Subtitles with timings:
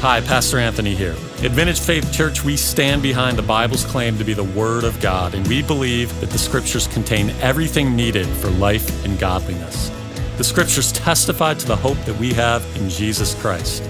[0.00, 1.16] Hi, Pastor Anthony here.
[1.42, 5.00] At Vintage Faith Church, we stand behind the Bible's claim to be the Word of
[5.00, 9.90] God, and we believe that the Scriptures contain everything needed for life and godliness.
[10.36, 13.82] The Scriptures testify to the hope that we have in Jesus Christ.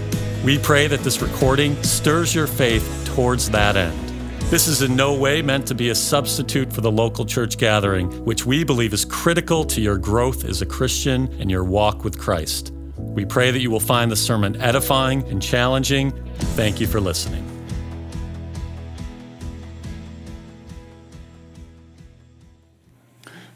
[0.42, 4.09] We pray that this recording stirs your faith towards that end.
[4.45, 8.25] This is in no way meant to be a substitute for the local church gathering,
[8.25, 12.18] which we believe is critical to your growth as a Christian and your walk with
[12.18, 12.72] Christ.
[12.98, 16.12] We pray that you will find the sermon edifying and challenging.
[16.56, 17.45] Thank you for listening.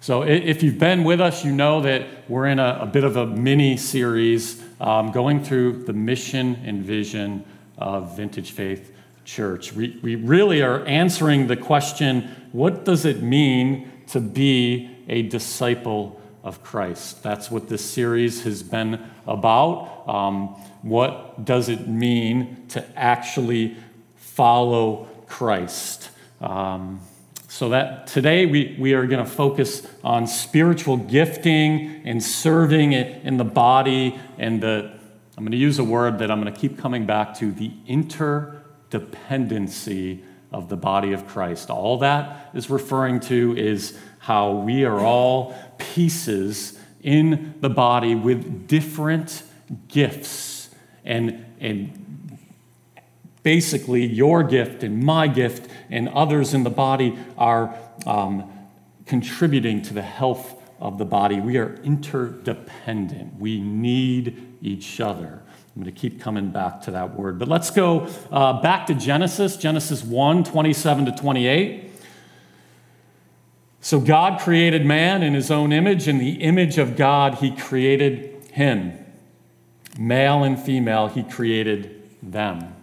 [0.00, 3.16] So, if you've been with us, you know that we're in a, a bit of
[3.16, 7.44] a mini series um, going through the mission and vision
[7.78, 8.92] of Vintage Faith
[9.24, 9.72] Church.
[9.72, 16.20] We, we really are answering the question what does it mean to be a disciple
[16.42, 17.22] of Christ?
[17.22, 20.08] That's what this series has been about.
[20.08, 20.48] Um,
[20.82, 23.76] what does it mean to actually
[24.16, 26.10] follow Christ?
[26.40, 27.00] Um,
[27.52, 33.36] so that today we, we are going to focus on spiritual gifting and serving in
[33.36, 34.90] the body and the
[35.36, 37.70] i'm going to use a word that i'm going to keep coming back to the
[37.86, 45.00] interdependency of the body of christ all that is referring to is how we are
[45.00, 45.54] all
[45.94, 49.42] pieces in the body with different
[49.88, 50.70] gifts
[51.04, 52.38] and, and
[53.42, 58.50] basically your gift and my gift and others in the body are um,
[59.06, 61.40] contributing to the health of the body.
[61.40, 63.38] We are interdependent.
[63.38, 65.42] We need each other.
[65.74, 67.38] I'm going to keep coming back to that word.
[67.38, 71.91] But let's go uh, back to Genesis, Genesis 1 27 to 28.
[73.82, 76.06] So God created man in his own image.
[76.06, 78.96] In the image of God, he created him.
[79.98, 82.76] Male and female, he created them.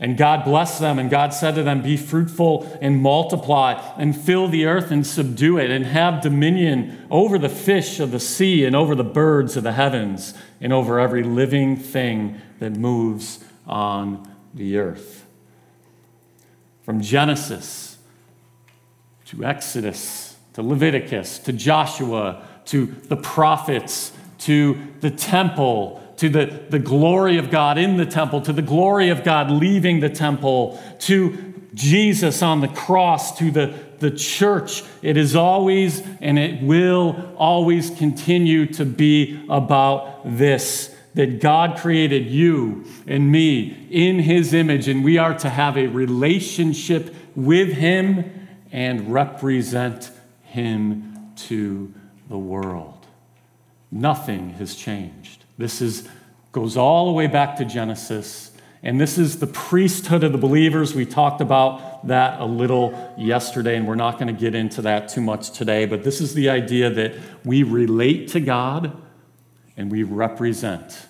[0.00, 4.48] And God blessed them, and God said to them, Be fruitful and multiply, and fill
[4.48, 8.74] the earth and subdue it, and have dominion over the fish of the sea, and
[8.74, 14.76] over the birds of the heavens, and over every living thing that moves on the
[14.78, 15.24] earth.
[16.82, 17.91] From Genesis
[19.32, 26.78] to Exodus to Leviticus to Joshua to the prophets to the temple to the, the
[26.78, 31.52] glory of God in the temple, to the glory of God leaving the temple, to
[31.74, 34.84] Jesus on the cross, to the, the church.
[35.02, 42.26] It is always and it will always continue to be about this that God created
[42.26, 48.41] you and me in His image, and we are to have a relationship with Him
[48.72, 50.10] and represent
[50.42, 51.92] Him to
[52.28, 53.06] the world.
[53.90, 55.44] Nothing has changed.
[55.58, 56.08] This is,
[56.50, 58.50] goes all the way back to Genesis.
[58.82, 60.94] And this is the priesthood of the believers.
[60.94, 65.08] We talked about that a little yesterday, and we're not going to get into that
[65.08, 65.84] too much today.
[65.84, 68.96] But this is the idea that we relate to God
[69.76, 71.06] and we represent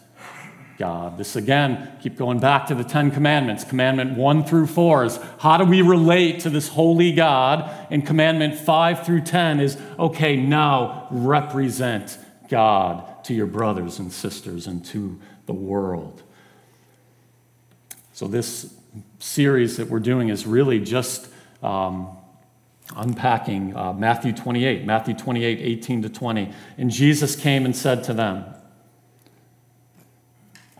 [0.82, 1.16] God.
[1.16, 3.62] This again, keep going back to the Ten Commandments.
[3.62, 7.70] Commandment one through four is how do we relate to this holy God?
[7.88, 14.66] And commandment five through 10 is okay, now represent God to your brothers and sisters
[14.66, 16.20] and to the world.
[18.12, 18.75] So, this
[19.20, 21.28] series that we're doing is really just
[21.62, 22.16] um,
[22.97, 26.53] unpacking uh, Matthew 28, Matthew 28, 18 to 20.
[26.76, 28.53] And Jesus came and said to them,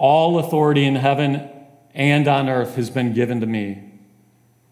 [0.03, 1.49] All authority in heaven
[1.95, 3.89] and on earth has been given to me.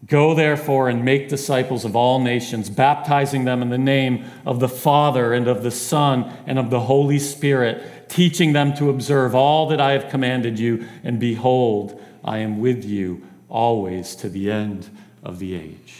[0.05, 4.67] Go therefore and make disciples of all nations, baptizing them in the name of the
[4.67, 9.69] Father and of the Son and of the Holy Spirit, teaching them to observe all
[9.69, 10.85] that I have commanded you.
[11.01, 14.89] And behold, I am with you always to the end
[15.23, 15.95] of the age.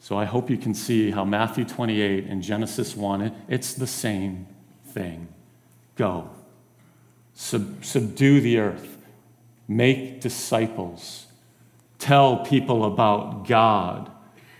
[0.00, 4.46] So I hope you can see how Matthew 28 and Genesis 1, it's the same
[4.86, 5.28] thing.
[5.94, 6.30] Go,
[7.40, 8.98] Sub- subdue the earth,
[9.68, 11.26] make disciples
[12.00, 14.10] tell people about God.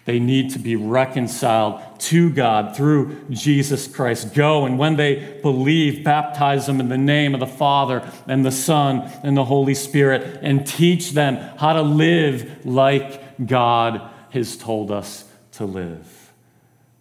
[0.05, 4.33] They need to be reconciled to God through Jesus Christ.
[4.33, 8.53] Go, and when they believe, baptize them in the name of the Father and the
[8.53, 14.91] Son and the Holy Spirit, and teach them how to live like God has told
[14.91, 16.33] us to live.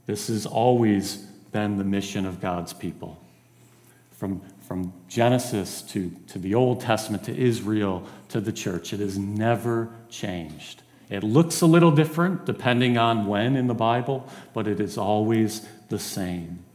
[0.08, 1.18] This has always
[1.52, 3.22] been the mission of God's people.
[4.18, 8.92] From, from Genesis to, to the Old Testament to Israel to the church.
[8.92, 10.84] It has never changed.
[11.10, 15.66] It looks a little different depending on when in the Bible, but it is always
[15.88, 16.66] the same.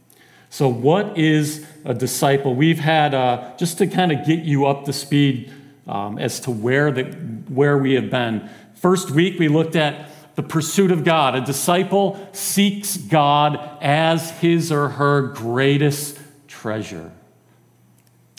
[0.49, 2.55] So, what is a disciple?
[2.55, 5.51] We've had, uh, just to kind of get you up to speed
[5.87, 8.49] um, as to where, the, where we have been.
[8.73, 11.35] First week, we looked at the pursuit of God.
[11.35, 17.11] A disciple seeks God as his or her greatest treasure.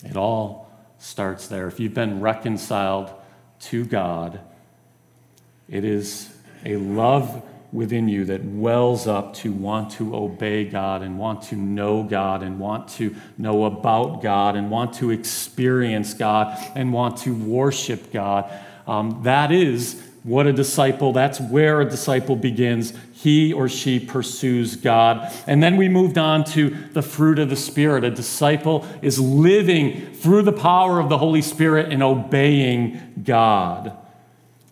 [0.05, 1.67] It all starts there.
[1.67, 3.11] If you've been reconciled
[3.61, 4.39] to God,
[5.67, 11.19] it is a love within you that wells up to want to obey God and
[11.19, 16.57] want to know God and want to know about God and want to experience God
[16.75, 18.49] and want to worship God.
[18.87, 22.93] Um, that is what a disciple, that's where a disciple begins.
[23.17, 25.31] He or she pursues God.
[25.47, 28.03] And then we moved on to the fruit of the Spirit.
[28.03, 33.97] A disciple is living through the power of the Holy Spirit and obeying God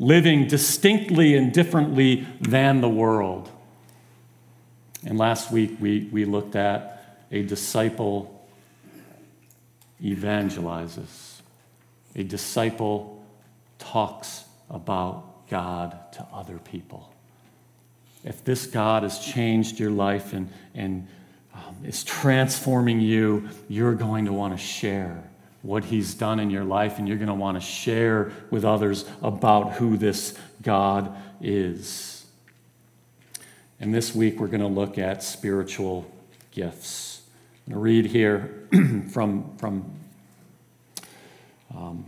[0.04, 3.50] living distinctly and differently than the world.
[5.06, 8.46] And last week we, we looked at a disciple
[10.02, 11.42] evangelizes,
[12.16, 13.24] a disciple
[13.80, 17.13] talks about God to other people.
[18.24, 21.08] If this God has changed your life and, and
[21.54, 25.24] um, is transforming you, you're going to want to share
[25.62, 29.06] what he's done in your life, and you're going to want to share with others
[29.22, 32.26] about who this God is.
[33.80, 36.10] And this week, we're going to look at spiritual
[36.52, 37.22] gifts.
[37.66, 38.68] I'm going to read here
[39.12, 39.90] from, from
[41.76, 42.06] um,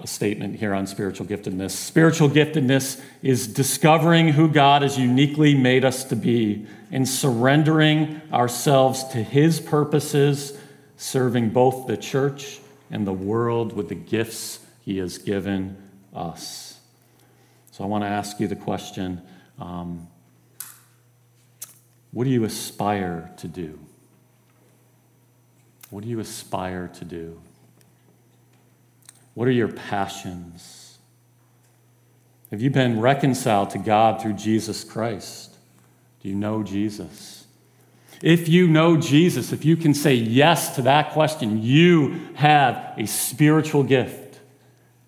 [0.00, 1.72] a statement here on spiritual giftedness.
[1.72, 9.04] Spiritual giftedness is discovering who God has uniquely made us to be and surrendering ourselves
[9.08, 10.56] to his purposes,
[10.96, 12.60] serving both the church
[12.90, 15.76] and the world with the gifts He has given
[16.14, 16.78] us.
[17.72, 19.22] So I want to ask you the question
[19.58, 20.08] um,
[22.12, 23.78] what do you aspire to do?
[25.90, 27.40] What do you aspire to do?
[29.38, 30.98] What are your passions?
[32.50, 35.54] Have you been reconciled to God through Jesus Christ?
[36.20, 37.46] Do you know Jesus?
[38.20, 43.06] If you know Jesus, if you can say yes to that question, you have a
[43.06, 44.40] spiritual gift,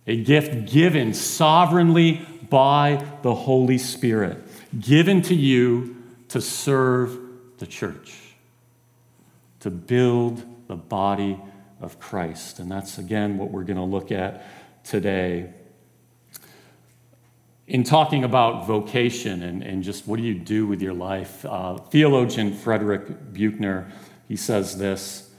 [0.06, 4.38] a gift given sovereignly by the Holy Spirit,
[4.78, 5.96] given to you
[6.28, 7.18] to serve
[7.58, 8.14] the church,
[9.58, 11.36] to build the body
[11.80, 12.58] of Christ.
[12.58, 14.44] And that's, again, what we're going to look at
[14.84, 15.52] today
[17.70, 21.76] in talking about vocation and, and just what do you do with your life, uh,
[21.76, 23.90] theologian Frederick Buechner,
[24.26, 25.30] he says this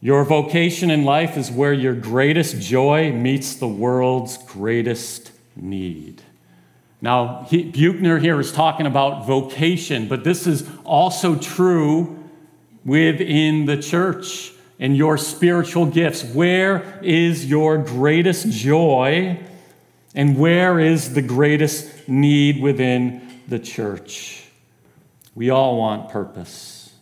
[0.00, 6.22] Your vocation in life is where your greatest joy meets the world's greatest need.
[7.00, 12.19] Now, he, Buechner here is talking about vocation, but this is also true
[12.84, 16.24] within the church and your spiritual gifts.
[16.24, 19.38] Where is your greatest joy?
[20.14, 24.44] And where is the greatest need within the church?
[25.34, 26.92] We all want purpose.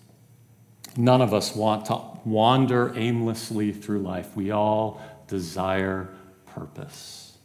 [0.96, 4.36] None of us want to wander aimlessly through life.
[4.36, 6.08] We all desire
[6.46, 7.38] purpose.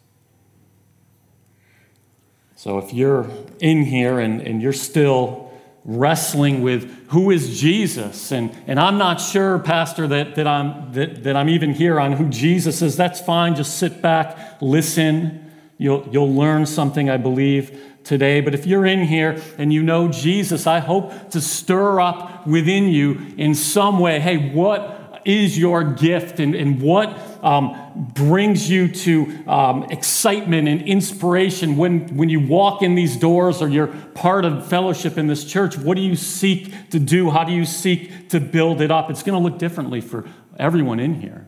[2.56, 5.53] So if you're in here and, and you're still
[5.86, 11.24] wrestling with who is Jesus, and, and I'm not sure, Pastor, that, that, I'm, that,
[11.24, 13.56] that I'm even here on who Jesus is, that's fine.
[13.56, 15.44] Just sit back, listen
[15.84, 18.40] You'll, you'll learn something, I believe, today.
[18.42, 22.86] But if you're in here and you know Jesus, I hope to stir up within
[22.86, 28.88] you in some way hey, what is your gift and, and what um, brings you
[28.88, 34.46] to um, excitement and inspiration when, when you walk in these doors or you're part
[34.46, 35.78] of fellowship in this church?
[35.78, 37.30] What do you seek to do?
[37.30, 39.12] How do you seek to build it up?
[39.12, 40.26] It's going to look differently for
[40.58, 41.48] everyone in here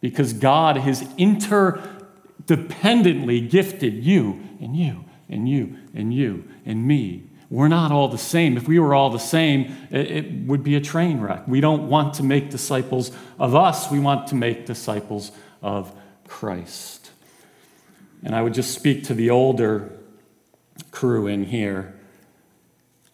[0.00, 7.30] because God has interdependently gifted you and you and you and you and me.
[7.48, 8.56] We're not all the same.
[8.56, 11.46] If we were all the same, it, it, would be a train wreck.
[11.46, 15.30] We don't want to make disciples of us, we want to make disciples
[15.62, 15.92] of
[16.26, 17.10] Christ.
[18.24, 19.92] And I would just speak to the older
[20.90, 21.94] crew in here.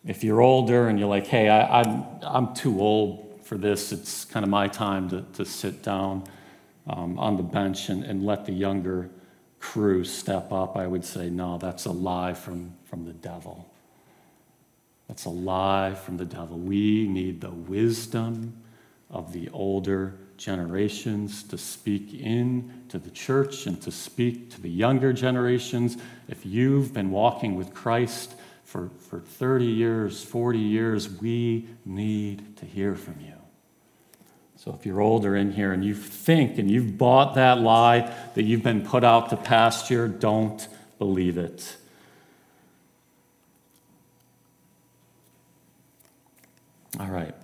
[0.06, 4.24] If you're older and you're like, hey, I, I'm, I'm too old for this, it's
[4.24, 6.24] kind of my time to, to sit down
[6.86, 9.10] um, on the bench and, and let the younger
[9.60, 13.71] crew step up, I would say, no, that's a lie from, from the devil.
[15.08, 16.58] That's a lie from the devil.
[16.58, 18.62] We need the wisdom
[19.10, 24.70] of the older generations to speak in to the church and to speak to the
[24.70, 25.96] younger generations.
[26.28, 32.64] If you've been walking with Christ for, for 30 years, 40 years, we need to
[32.64, 33.34] hear from you.
[34.56, 38.44] So if you're older in here and you think and you've bought that lie that
[38.44, 40.66] you've been put out to pasture, don't
[40.98, 41.76] believe it.
[47.02, 47.34] All right.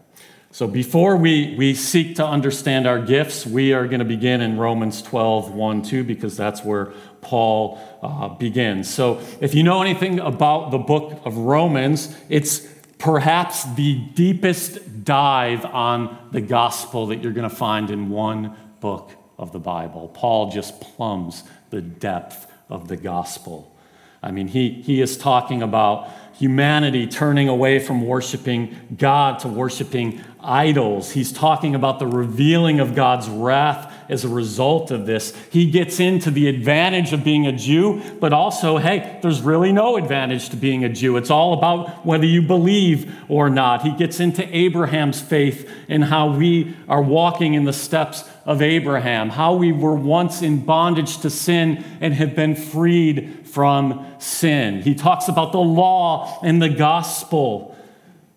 [0.53, 4.57] So before we, we seek to understand our gifts, we are going to begin in
[4.57, 8.89] Romans 12, 1, 2, because that's where Paul uh, begins.
[8.89, 12.61] So if you know anything about the book of Romans, it's
[12.99, 19.11] perhaps the deepest dive on the gospel that you're going to find in one book
[19.39, 20.07] of the Bible.
[20.07, 23.77] Paul just plumbs the depth of the gospel.
[24.23, 30.23] I mean, he, he is talking about humanity turning away from worshiping God to worshiping
[30.41, 31.11] idols.
[31.11, 35.35] He's talking about the revealing of God's wrath as a result of this.
[35.51, 39.97] He gets into the advantage of being a Jew, but also, hey, there's really no
[39.97, 41.17] advantage to being a Jew.
[41.17, 43.83] It's all about whether you believe or not.
[43.83, 49.29] He gets into Abraham's faith and how we are walking in the steps of Abraham,
[49.29, 54.83] how we were once in bondage to sin and have been freed from sin.
[54.83, 57.77] He talks about the law and the gospel.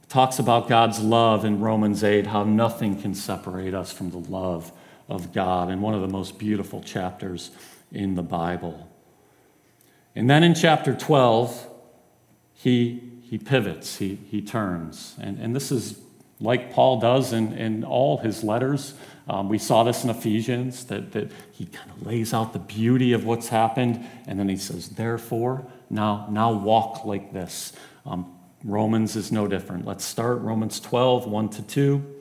[0.09, 4.73] Talks about God's love in Romans 8, how nothing can separate us from the love
[5.11, 7.51] of God, and one of the most beautiful chapters
[7.91, 8.89] in the Bible.
[10.15, 11.67] And then in chapter 12,
[12.53, 15.15] he, he pivots, he, he turns.
[15.19, 15.99] And, and this is
[16.39, 18.93] like Paul does in, in all his letters.
[19.27, 23.13] Um, we saw this in Ephesians, that, that he kind of lays out the beauty
[23.13, 27.73] of what's happened, and then he says, Therefore, now, now walk like this.
[28.05, 29.85] Um, Romans is no different.
[29.85, 32.20] Let's start Romans 12, 1 to 2.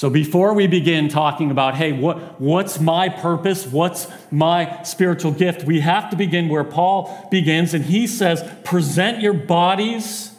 [0.00, 3.66] So before we begin talking about, hey, what, what's my purpose?
[3.66, 5.64] What's my spiritual gift?
[5.64, 10.32] We have to begin where Paul begins, and he says, present your bodies.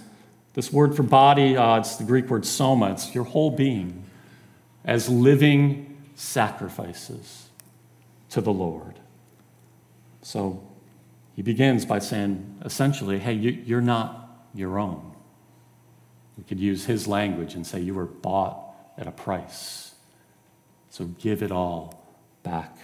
[0.56, 4.04] This word for body, uh, it's the Greek word soma, it's your whole being,
[4.84, 7.50] as living sacrifices
[8.32, 8.98] to the Lord.
[10.24, 10.64] So
[11.36, 15.16] he begins by saying, essentially, hey, you, you're not your own.
[16.36, 18.70] We could use his language and say, you were bought
[19.02, 19.96] at a price.
[20.92, 22.06] So give it all
[22.44, 22.78] back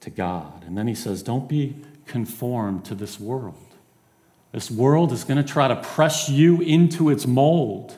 [0.00, 0.64] to God.
[0.64, 3.54] And then he says, Don't be conformed to this world.
[4.52, 7.96] This world is going to try to press you into its mold.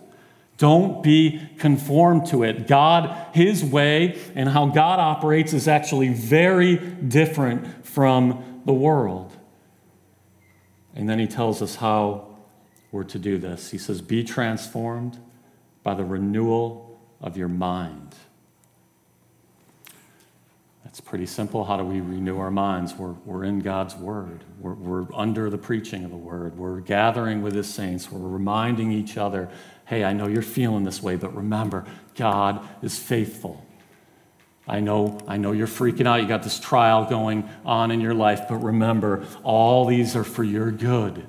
[0.56, 2.68] Don't be conformed to it.
[2.68, 9.32] God, His way and how God operates is actually very different from the world.
[10.94, 12.37] And then He tells us how
[12.92, 13.73] we're to do this.
[13.73, 15.18] He says, Be transformed
[15.82, 16.83] by the renewal
[17.24, 18.14] of your mind.
[20.84, 21.64] That's pretty simple.
[21.64, 22.94] How do we renew our minds?
[22.94, 24.44] We're, we're in God's Word.
[24.60, 26.56] We're, we're under the preaching of the Word.
[26.56, 28.12] We're gathering with His saints.
[28.12, 29.48] We're reminding each other
[29.86, 31.84] hey, I know you're feeling this way, but remember,
[32.16, 33.66] God is faithful.
[34.66, 36.22] I know, I know you're freaking out.
[36.22, 40.42] You got this trial going on in your life, but remember, all these are for
[40.42, 41.26] your good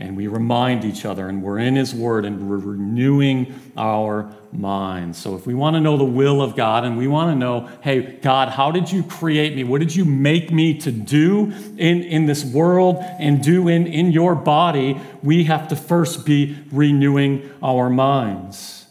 [0.00, 5.18] and we remind each other, and we're in His Word, and we're renewing our minds.
[5.18, 7.68] So, if we want to know the will of God, and we want to know,
[7.82, 9.62] hey, God, how did you create me?
[9.62, 14.10] What did you make me to do in, in this world and do in, in
[14.10, 14.98] your body?
[15.22, 18.86] We have to first be renewing our minds.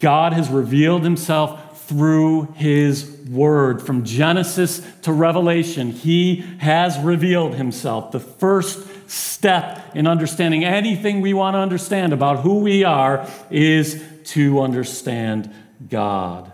[0.00, 3.82] God has revealed Himself through His Word.
[3.82, 8.10] From Genesis to Revelation, He has revealed Himself.
[8.10, 14.02] The first step in understanding anything we want to understand about who we are is
[14.24, 15.54] to understand
[15.88, 16.50] God.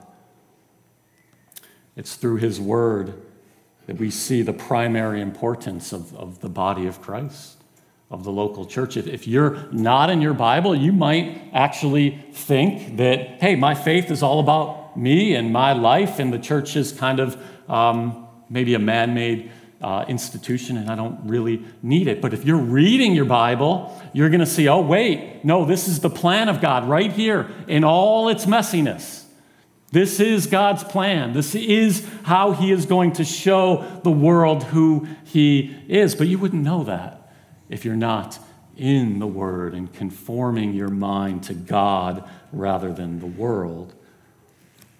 [1.96, 3.14] It's through His Word
[3.86, 7.62] that we see the primary importance of, of the body of Christ,
[8.10, 8.96] of the local church.
[8.96, 14.10] If, if you're not in your Bible, you might actually think that, hey, my faith
[14.10, 18.74] is all about me and my life, and the church is kind of um, maybe
[18.74, 22.20] a man made uh, institution and I don't really need it.
[22.20, 26.00] But if you're reading your Bible, you're going to see, oh, wait, no, this is
[26.00, 29.24] the plan of God right here in all its messiness.
[29.90, 31.32] This is God's plan.
[31.32, 36.14] This is how He is going to show the world who He is.
[36.14, 37.32] But you wouldn't know that
[37.70, 38.38] if you're not
[38.76, 43.94] in the Word and conforming your mind to God rather than the world.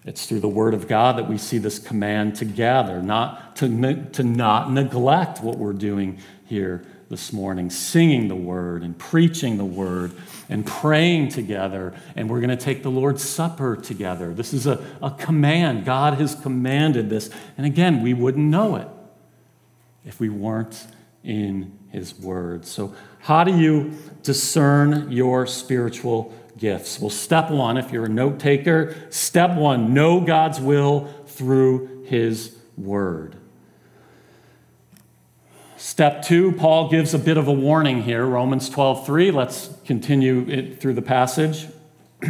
[0.09, 4.05] It's through the Word of God that we see this command to gather, not to,
[4.13, 9.65] to not neglect what we're doing here this morning, singing the Word and preaching the
[9.65, 10.11] Word
[10.49, 11.93] and praying together.
[12.15, 14.33] And we're going to take the Lord's Supper together.
[14.33, 15.85] This is a, a command.
[15.85, 17.29] God has commanded this.
[17.55, 18.87] And again, we wouldn't know it
[20.05, 20.87] if we weren't
[21.23, 22.65] in His Word.
[22.65, 26.99] So, how do you discern your spiritual gifts?
[26.99, 32.55] Well, step one, if you're a note taker, step one, know God's will through His
[32.77, 33.35] Word.
[35.77, 39.31] Step two, Paul gives a bit of a warning here, Romans 12, 3.
[39.31, 41.67] Let's continue it through the passage.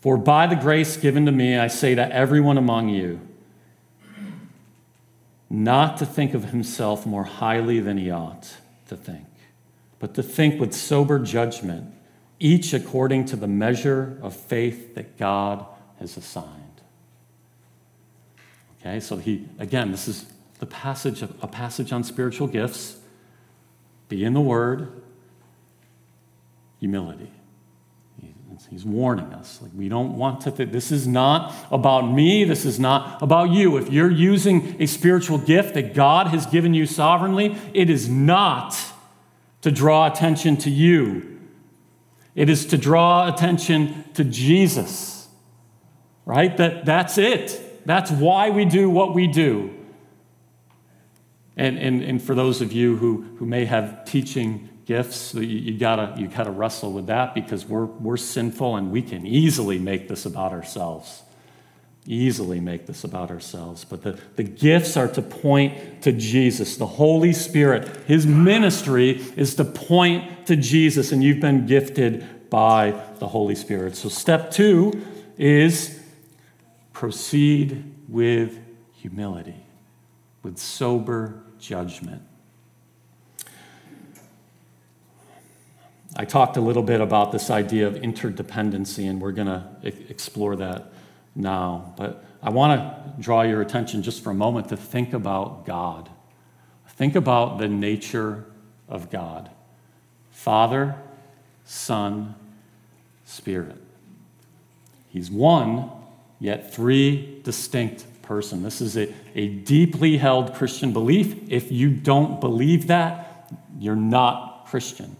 [0.00, 3.20] For by the grace given to me, I say to everyone among you,
[5.50, 8.56] not to think of himself more highly than he ought
[8.88, 9.26] to think,
[9.98, 11.92] but to think with sober judgment,
[12.38, 15.66] each according to the measure of faith that God
[15.98, 16.80] has assigned.
[18.80, 20.26] Okay, so he, again, this is
[20.60, 22.96] the passage, of, a passage on spiritual gifts.
[24.08, 25.02] Be in the Word,
[26.78, 27.32] humility.
[28.70, 29.60] He's warning us.
[29.62, 33.50] Like we don't want to think this is not about me, this is not about
[33.50, 33.76] you.
[33.76, 38.76] If you're using a spiritual gift that God has given you sovereignly, it is not
[39.62, 41.40] to draw attention to you.
[42.34, 45.28] It is to draw attention to Jesus.
[46.24, 46.56] Right?
[46.56, 47.86] That, that's it.
[47.86, 49.74] That's why we do what we do.
[51.56, 55.78] And, and, and for those of you who, who may have teaching gifts, you, you,
[55.78, 60.06] gotta, you gotta wrestle with that because we're, we're sinful and we can easily make
[60.06, 61.22] this about ourselves.
[62.10, 63.84] Easily make this about ourselves.
[63.84, 66.78] But the, the gifts are to point to Jesus.
[66.78, 72.98] The Holy Spirit, His ministry is to point to Jesus, and you've been gifted by
[73.18, 73.94] the Holy Spirit.
[73.94, 75.04] So, step two
[75.36, 76.02] is
[76.94, 78.58] proceed with
[78.94, 79.66] humility,
[80.42, 82.22] with sober judgment.
[86.16, 89.68] I talked a little bit about this idea of interdependency, and we're going to
[90.08, 90.90] explore that
[91.38, 91.94] now.
[91.96, 96.10] But I want to draw your attention just for a moment to think about God.
[96.88, 98.44] Think about the nature
[98.88, 99.50] of God
[100.30, 100.96] Father,
[101.64, 102.34] Son,
[103.24, 103.76] Spirit.
[105.08, 105.90] He's one,
[106.38, 108.62] yet three distinct person.
[108.62, 111.50] This is a, a deeply held Christian belief.
[111.50, 115.16] If you don't believe that, you're not Christian.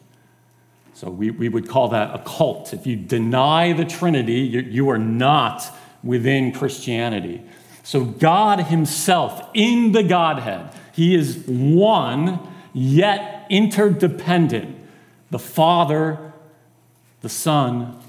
[0.94, 2.72] So we, we would call that a cult.
[2.72, 5.64] If you deny the Trinity, you, you are not
[6.02, 7.42] within Christianity.
[7.82, 12.40] So God Himself in the Godhead, He is one,
[12.72, 14.76] yet interdependent.
[15.30, 16.32] The Father,
[17.20, 18.00] the Son,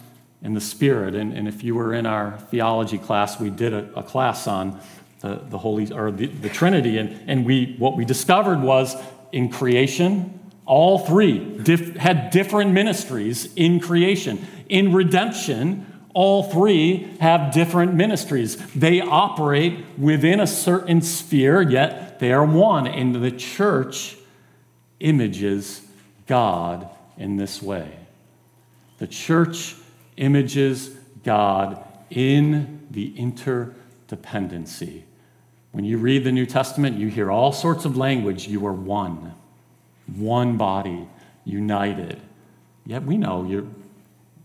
[0.41, 1.15] and the Spirit.
[1.15, 4.79] And, and if you were in our theology class, we did a, a class on
[5.21, 6.97] the, the Holy or the, the Trinity.
[6.97, 8.95] And, and we what we discovered was
[9.31, 14.45] in creation, all three diff- had different ministries in creation.
[14.69, 15.85] In redemption,
[16.19, 18.57] all three have different ministries.
[18.73, 22.87] They operate within a certain sphere, yet they are one.
[22.87, 24.17] And the church
[24.99, 25.81] images
[26.27, 27.99] God in this way.
[28.97, 29.77] The church
[30.17, 30.89] images
[31.23, 35.03] God in the interdependency.
[35.71, 38.45] When you read the New Testament, you hear all sorts of language.
[38.45, 39.35] You are one
[40.17, 41.07] one body,
[41.45, 42.19] united.
[42.85, 43.65] Yet we know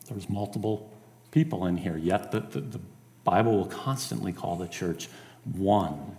[0.09, 0.94] there's multiple
[1.35, 2.81] people in here, yet the, the, the,
[3.25, 5.09] Bible will constantly call the church
[5.55, 6.19] one.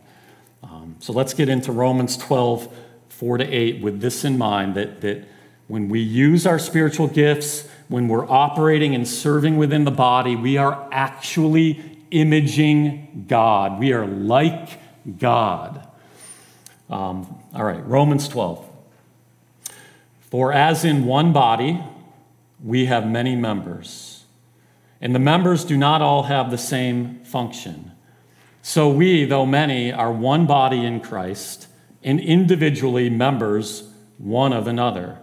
[0.63, 2.67] Um, so let's get into Romans 12,
[3.09, 5.23] 4 to 8, with this in mind that, that
[5.67, 10.57] when we use our spiritual gifts, when we're operating and serving within the body, we
[10.57, 13.79] are actually imaging God.
[13.79, 14.79] We are like
[15.19, 15.87] God.
[16.89, 18.67] Um, all right, Romans 12.
[20.31, 21.83] For as in one body,
[22.63, 24.14] we have many members,
[25.01, 27.91] and the members do not all have the same function.
[28.61, 31.67] So we, though many, are one body in Christ,
[32.03, 35.19] and individually members one of another.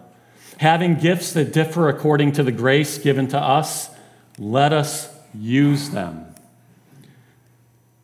[0.58, 3.90] Having gifts that differ according to the grace given to us,
[4.38, 6.26] let us use them.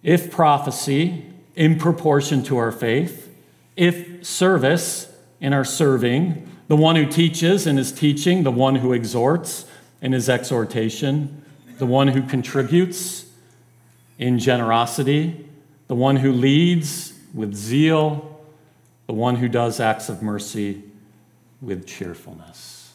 [0.03, 3.35] If prophecy, in proportion to our faith,
[3.77, 8.93] if service, in our serving, the one who teaches in his teaching, the one who
[8.93, 9.67] exhorts
[10.01, 11.45] in his exhortation,
[11.79, 13.27] the one who contributes
[14.19, 15.49] in generosity,
[15.87, 18.41] the one who leads with zeal,
[19.07, 20.83] the one who does acts of mercy
[21.61, 22.95] with cheerfulness.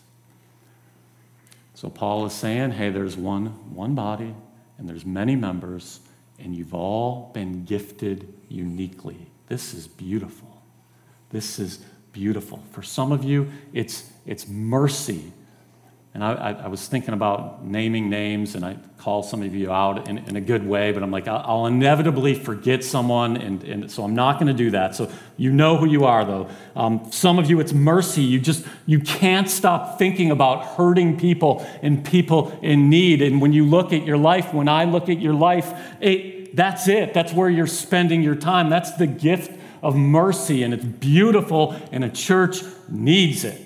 [1.73, 4.35] So Paul is saying, hey, there's one, one body,
[4.77, 5.99] and there's many members,
[6.39, 9.17] and you've all been gifted uniquely.
[9.47, 10.61] This is beautiful.
[11.29, 11.79] This is
[12.11, 12.63] beautiful.
[12.71, 15.33] For some of you, it's, it's mercy
[16.13, 19.71] and I, I, I, was thinking about naming names, and I call some of you
[19.71, 23.63] out in, in a good way, but I'm like, I'll, I'll inevitably forget someone, and,
[23.63, 24.95] and so I'm not going to do that.
[24.95, 26.49] So you know who you are, though.
[26.75, 28.21] Um, some of you, it's mercy.
[28.21, 33.23] You just you can't stop thinking about hurting people and people in need.
[33.23, 36.87] And when you look at your life, when I look at your life, it, that's
[36.87, 37.15] it.
[37.15, 38.69] That's where you're spending your time.
[38.69, 43.62] That's the gift of mercy, and it's beautiful, and a church needs it.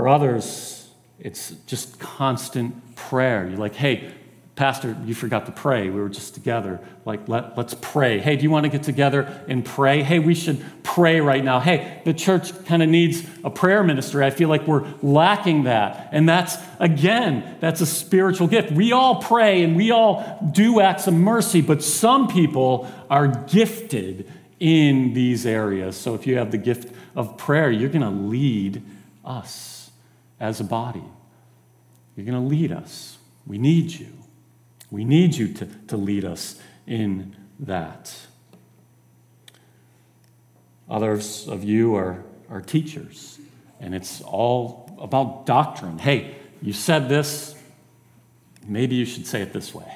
[0.00, 3.46] For others, it's just constant prayer.
[3.46, 4.10] You're like, hey,
[4.56, 5.90] Pastor, you forgot to pray.
[5.90, 6.80] We were just together.
[7.04, 8.18] Like, let, let's pray.
[8.18, 10.02] Hey, do you want to get together and pray?
[10.02, 11.60] Hey, we should pray right now.
[11.60, 14.24] Hey, the church kind of needs a prayer ministry.
[14.24, 16.08] I feel like we're lacking that.
[16.12, 18.72] And that's, again, that's a spiritual gift.
[18.72, 24.32] We all pray and we all do acts of mercy, but some people are gifted
[24.60, 25.94] in these areas.
[25.94, 28.82] So if you have the gift of prayer, you're going to lead
[29.22, 29.79] us
[30.40, 31.04] as a body.
[32.16, 33.18] You're going to lead us.
[33.46, 34.08] We need you.
[34.90, 38.16] We need you to, to lead us in that.
[40.88, 43.38] Others of you are, are teachers,
[43.78, 45.98] and it's all about doctrine.
[45.98, 47.54] Hey, you said this,
[48.66, 49.94] maybe you should say it this way.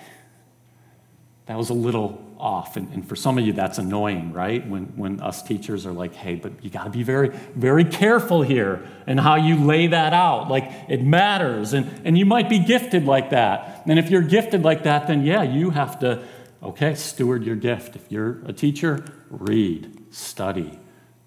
[1.47, 2.77] That was a little off.
[2.77, 4.65] And, and for some of you, that's annoying, right?
[4.69, 8.43] When, when us teachers are like, hey, but you got to be very, very careful
[8.43, 10.51] here and how you lay that out.
[10.51, 11.73] Like, it matters.
[11.73, 13.83] And, and you might be gifted like that.
[13.87, 16.23] And if you're gifted like that, then yeah, you have to,
[16.63, 17.97] okay, steward your gift.
[17.97, 20.79] If you're a teacher, read, study,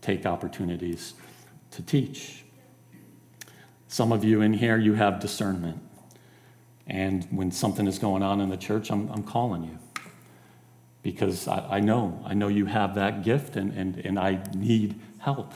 [0.01, 1.15] take opportunities
[1.71, 2.43] to teach.
[3.87, 5.81] Some of you in here, you have discernment.
[6.85, 9.79] And when something is going on in the church, I'm, I'm calling you
[11.07, 14.99] because I, I, know, I know you have that gift and, and, and I need
[15.19, 15.53] help.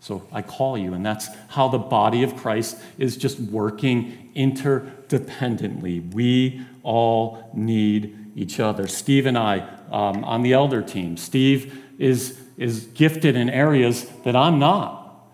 [0.00, 6.14] So I call you, and that's how the body of Christ is just working interdependently.
[6.14, 8.86] We all need each other.
[8.86, 9.58] Steve and I
[9.90, 15.28] um, on the elder team, Steve is, is gifted in areas that I'm not.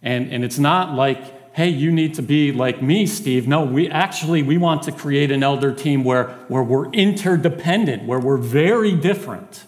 [0.00, 1.20] And, and it's not like
[1.52, 3.46] hey, you need to be like me, Steve.
[3.46, 8.18] No, we actually we want to create an elder team where, where we're interdependent, where
[8.18, 9.64] we're very different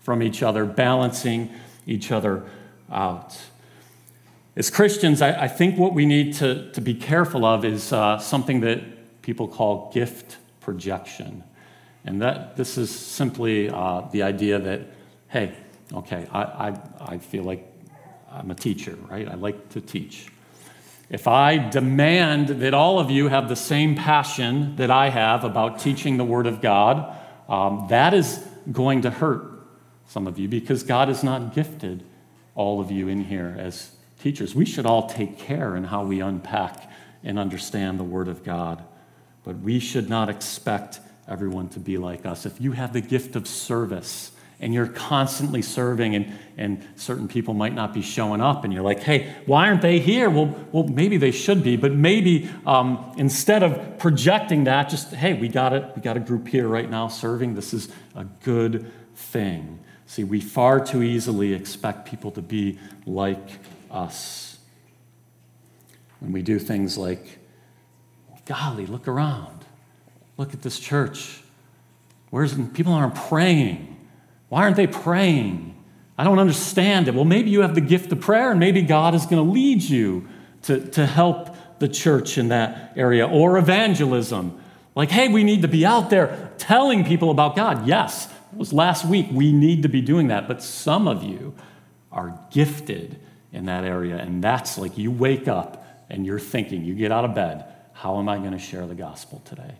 [0.00, 1.50] from each other, balancing
[1.86, 2.44] each other
[2.90, 3.36] out.
[4.56, 8.18] As Christians, I, I think what we need to, to be careful of is uh,
[8.18, 11.44] something that people call gift projection.
[12.04, 14.80] And that this is simply uh, the idea that,
[15.28, 15.54] hey,
[15.92, 17.70] okay, I, I, I feel like
[18.32, 19.28] I'm a teacher, right?
[19.28, 20.28] I like to teach.
[21.10, 25.78] If I demand that all of you have the same passion that I have about
[25.78, 27.16] teaching the Word of God,
[27.48, 29.66] um, that is going to hurt
[30.06, 32.04] some of you because God has not gifted
[32.54, 34.54] all of you in here as teachers.
[34.54, 36.90] We should all take care in how we unpack
[37.24, 38.84] and understand the Word of God,
[39.44, 42.44] but we should not expect everyone to be like us.
[42.44, 47.54] If you have the gift of service, and you're constantly serving and, and certain people
[47.54, 50.28] might not be showing up and you're like hey why aren't they here?
[50.28, 55.34] Well, well maybe they should be but maybe um, instead of projecting that just hey
[55.34, 57.54] we got it we got a group here right now serving.
[57.54, 59.78] This is a good thing.
[60.06, 63.58] See we far too easily expect people to be like
[63.90, 64.58] us.
[66.20, 67.38] When we do things like
[68.44, 69.66] golly look around.
[70.38, 71.42] Look at this church.
[72.30, 73.97] Where's people aren't praying
[74.48, 75.74] why aren't they praying?
[76.16, 77.14] I don't understand it.
[77.14, 79.82] Well, maybe you have the gift of prayer, and maybe God is going to lead
[79.82, 80.28] you
[80.62, 83.26] to, to help the church in that area.
[83.26, 84.60] Or evangelism.
[84.94, 87.86] Like, hey, we need to be out there telling people about God.
[87.86, 89.28] Yes, it was last week.
[89.30, 90.48] We need to be doing that.
[90.48, 91.54] But some of you
[92.10, 93.20] are gifted
[93.52, 94.16] in that area.
[94.16, 98.18] And that's like you wake up and you're thinking, you get out of bed, how
[98.18, 99.74] am I going to share the gospel today?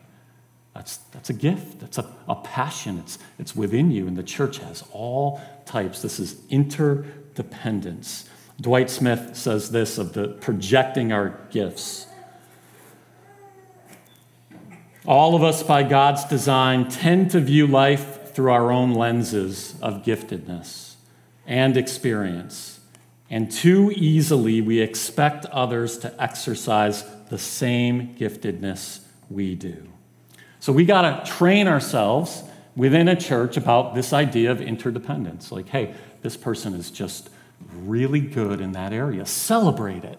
[0.74, 1.81] That's, that's a gift.
[1.81, 2.98] That's a, a passion.
[2.98, 4.07] It's, it's within you.
[4.07, 6.02] And the church has all types.
[6.02, 8.28] This is interdependence.
[8.61, 12.07] Dwight Smith says this of the projecting our gifts.
[15.07, 20.02] All of us, by God's design, tend to view life through our own lenses of
[20.02, 20.94] giftedness
[21.46, 22.81] and experience.
[23.31, 29.00] And too easily, we expect others to exercise the same giftedness
[29.31, 29.88] we do.
[30.61, 32.42] So we got to train ourselves
[32.77, 35.51] within a church about this idea of interdependence.
[35.51, 37.31] Like, hey, this person is just
[37.73, 39.27] really good in that area.
[39.27, 40.18] Celebrate it.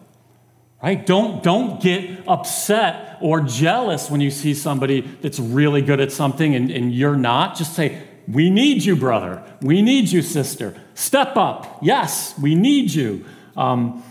[0.81, 1.05] Right?
[1.05, 6.55] Don't, don't get upset or jealous when you see somebody that's really good at something
[6.55, 7.57] and, and you're not.
[7.57, 9.43] Just say, We need you, brother.
[9.61, 10.75] We need you, sister.
[10.93, 11.79] Step up.
[11.81, 13.25] Yes, we need you.
[13.57, 14.03] Um,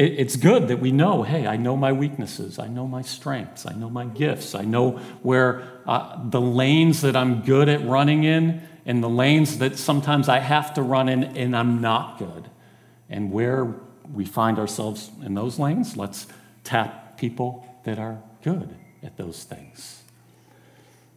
[0.00, 3.66] it, it's good that we know hey, I know my weaknesses, I know my strengths,
[3.66, 8.24] I know my gifts, I know where uh, the lanes that I'm good at running
[8.24, 12.48] in and the lanes that sometimes I have to run in and I'm not good.
[13.10, 13.74] And where
[14.12, 16.26] we find ourselves in those lanes, let's
[16.64, 20.02] tap people that are good at those things.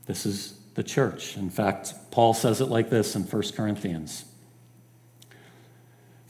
[0.08, 1.38] This is the church.
[1.38, 4.26] In fact, Paul says it like this in 1 Corinthians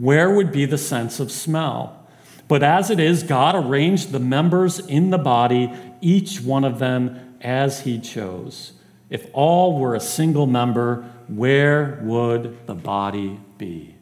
[0.00, 2.06] where would be the sense of smell?
[2.48, 7.36] But as it is, God arranged the members in the body, each one of them
[7.40, 8.72] as He chose.
[9.10, 13.96] If all were a single member, where would the body be?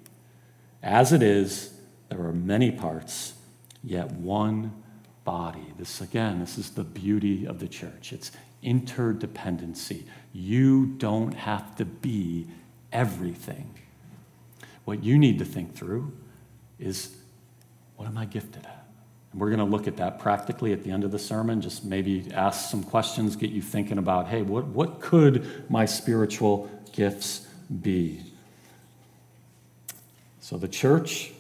[0.83, 1.75] As it is,
[2.09, 3.35] there are many parts,
[3.83, 4.83] yet one
[5.25, 5.73] body.
[5.79, 8.13] This, again, this is the beauty of the church.
[8.13, 8.31] It's
[8.63, 10.05] interdependency.
[10.33, 12.47] You don't have to be
[12.93, 13.75] everything.
[14.89, 16.11] What you need to think through
[16.79, 17.15] is
[17.97, 18.87] what am I gifted at?
[19.33, 21.85] And we're going to look at that practically at the end of the sermon, just
[21.85, 27.47] maybe ask some questions, get you thinking about hey, what, what could my spiritual gifts
[27.83, 28.23] be?
[30.41, 31.33] So the church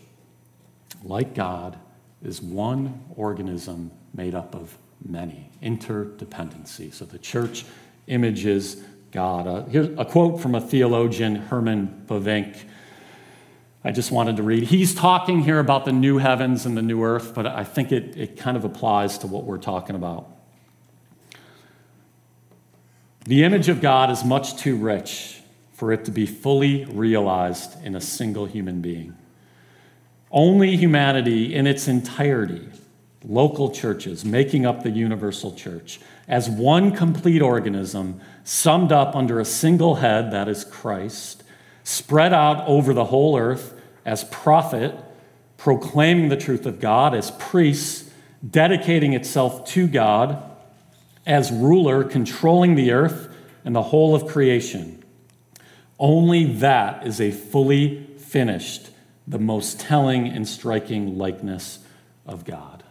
[1.02, 1.78] like God,
[2.22, 6.92] is one organism made up of many, interdependency.
[6.92, 7.64] So the church
[8.08, 9.46] images God.
[9.46, 12.58] Uh, here's a quote from a theologian, Herman Bavinck.
[13.88, 14.64] I just wanted to read.
[14.64, 18.18] He's talking here about the new heavens and the new earth, but I think it,
[18.18, 20.28] it kind of applies to what we're talking about.
[23.24, 25.40] The image of God is much too rich
[25.72, 29.16] for it to be fully realized in a single human being.
[30.30, 32.68] Only humanity in its entirety,
[33.24, 35.98] local churches making up the universal church,
[36.28, 41.42] as one complete organism summed up under a single head, that is Christ,
[41.84, 43.76] spread out over the whole earth
[44.08, 44.94] as prophet,
[45.58, 48.10] proclaiming the truth of God, as priest,
[48.48, 50.42] dedicating itself to God,
[51.26, 53.28] as ruler, controlling the earth
[53.66, 55.04] and the whole of creation.
[55.98, 58.88] Only that is a fully finished
[59.26, 61.80] the most telling and striking likeness
[62.24, 62.84] of God.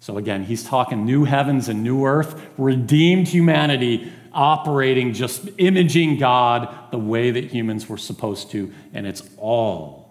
[0.00, 6.90] So again, he's talking new heavens and new earth, redeemed humanity operating, just imaging God
[6.90, 10.03] the way that humans were supposed to, and it's all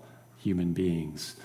[0.44, 1.36] human beings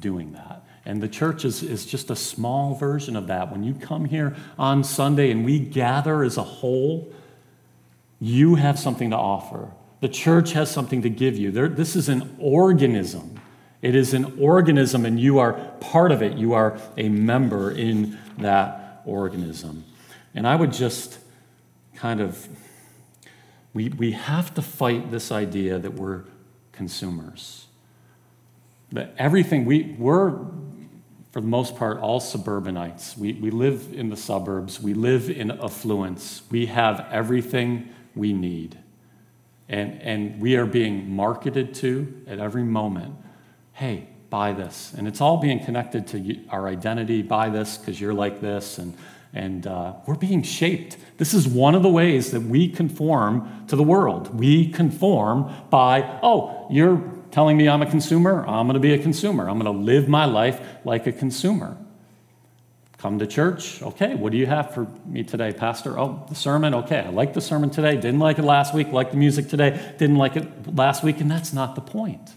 [0.00, 0.64] doing that.
[0.84, 3.50] And the church is, is just a small version of that.
[3.50, 7.12] When you come here on Sunday and we gather as a whole,
[8.20, 9.70] you have something to offer.
[10.00, 11.50] The church has something to give you.
[11.50, 13.40] There, this is an organism
[13.82, 16.36] it is an organism, and you are part of it.
[16.36, 19.84] You are a member in that organism.
[20.34, 21.18] And I would just
[21.94, 22.48] kind of,
[23.74, 26.24] we, we have to fight this idea that we're
[26.72, 27.65] consumers.
[28.92, 30.30] That everything, we, we're,
[31.32, 33.16] for the most part, all suburbanites.
[33.16, 38.78] We, we live in the suburbs, we live in affluence, we have everything we need.
[39.68, 43.16] And, and we are being marketed to at every moment
[43.76, 44.94] hey, buy this.
[44.96, 48.78] And it's all being connected to our identity, buy this because you're like this.
[48.78, 48.96] And,
[49.34, 50.96] and uh, we're being shaped.
[51.18, 54.34] This is one of the ways that we conform to the world.
[54.34, 56.96] We conform by, oh, you're
[57.30, 59.48] telling me I'm a consumer, I'm going to be a consumer.
[59.48, 61.76] I'm going to live my life like a consumer.
[62.98, 63.82] Come to church.
[63.82, 65.98] Okay, what do you have for me today, Pastor?
[65.98, 66.74] Oh, the sermon.
[66.74, 67.94] Okay, I like the sermon today.
[67.94, 68.88] Didn't like it last week.
[68.88, 69.94] Like the music today.
[69.98, 71.20] Didn't like it last week.
[71.20, 72.34] And that's not the point.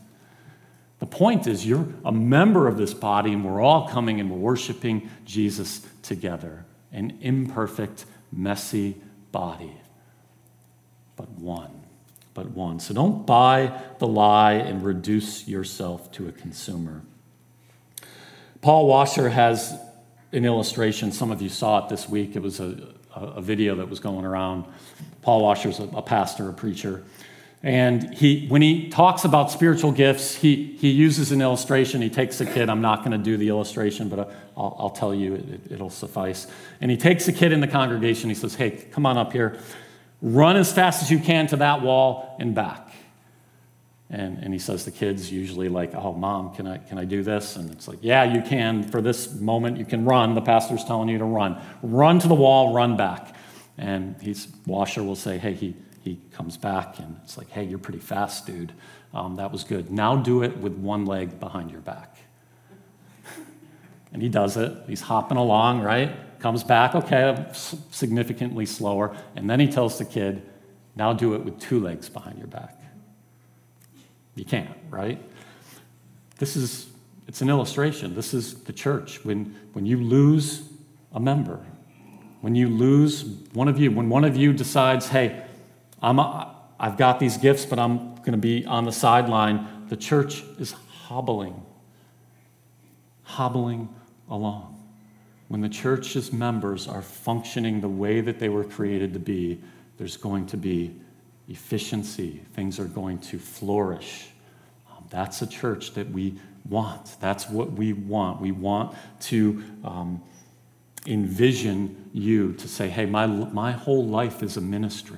[1.00, 4.38] The point is, you're a member of this body, and we're all coming and we're
[4.38, 6.66] worshiping Jesus together.
[6.92, 9.78] An imperfect, messy body,
[11.16, 11.79] but one.
[12.40, 12.80] But one.
[12.80, 17.02] So don't buy the lie and reduce yourself to a consumer.
[18.62, 19.78] Paul Washer has
[20.32, 21.12] an illustration.
[21.12, 22.38] Some of you saw it this week.
[22.38, 24.64] It was a, a video that was going around.
[25.22, 27.04] Paul Washer's a, a pastor, a preacher.
[27.62, 32.02] And he, when he talks about spiritual gifts, he, he uses an illustration.
[32.02, 32.70] He takes a kid.
[32.70, 34.26] I'm not going to do the illustration, but uh,
[34.56, 36.48] I'll, I'll tell you it, it'll suffice.
[36.80, 38.30] And he takes a kid in the congregation.
[38.30, 39.60] He says, Hey, come on up here.
[40.22, 42.90] Run as fast as you can to that wall and back.
[44.12, 47.22] And, and he says the kids usually like, oh, mom, can I, can I do
[47.22, 47.56] this?
[47.56, 48.84] And it's like, yeah, you can.
[48.84, 50.34] For this moment, you can run.
[50.34, 51.62] The pastor's telling you to run.
[51.84, 53.36] Run to the wall, run back.
[53.78, 57.78] And he's, Washer will say, hey, he, he comes back and it's like, hey, you're
[57.78, 58.74] pretty fast, dude.
[59.14, 59.92] Um, that was good.
[59.92, 62.18] Now do it with one leg behind your back.
[64.14, 64.74] and he does it.
[64.88, 66.16] He's hopping along, right?
[66.40, 69.16] Comes back, okay, significantly slower.
[69.36, 70.42] And then he tells the kid,
[70.96, 72.82] now do it with two legs behind your back.
[74.36, 75.22] You can't, right?
[76.38, 76.88] This is,
[77.28, 78.16] it's an illustration.
[78.16, 79.24] This is the church.
[79.26, 80.64] When, when you lose
[81.12, 81.60] a member,
[82.40, 85.44] when you lose one of you, when one of you decides, hey,
[86.02, 89.98] I'm a, I've got these gifts, but I'm going to be on the sideline, the
[89.98, 91.62] church is hobbling,
[93.24, 93.90] hobbling
[94.30, 94.79] along.
[95.50, 99.60] When the church's members are functioning the way that they were created to be,
[99.98, 100.96] there's going to be
[101.50, 104.30] efficiency, things are going to flourish.
[104.90, 107.20] Um, that's a church that we want.
[107.20, 108.40] That's what we want.
[108.40, 110.22] We want to um,
[111.08, 115.18] envision you to say, hey, my, my whole life is a ministry.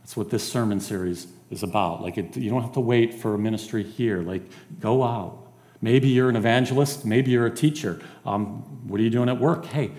[0.00, 2.02] That's what this sermon series is about.
[2.02, 4.22] Like, it, you don't have to wait for a ministry here.
[4.22, 4.42] Like,
[4.80, 5.43] go out.
[5.84, 7.04] Maybe you're an evangelist.
[7.04, 8.00] Maybe you're a teacher.
[8.24, 9.66] Um, what are you doing at work?
[9.66, 9.90] Hey,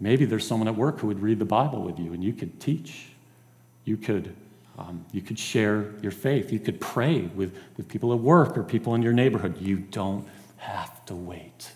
[0.00, 2.60] maybe there's someone at work who would read the Bible with you and you could
[2.60, 3.10] teach.
[3.84, 4.34] You could,
[4.76, 6.52] um, you could share your faith.
[6.52, 9.60] You could pray with, with people at work or people in your neighborhood.
[9.60, 11.70] You don't have to wait.